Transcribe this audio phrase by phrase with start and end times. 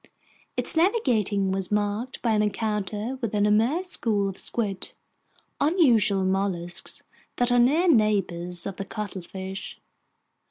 [0.57, 4.93] Its navigating was marked by an encounter with an immense school of squid,
[5.59, 7.03] unusual mollusks
[7.35, 9.79] that are near neighbors of the cuttlefish.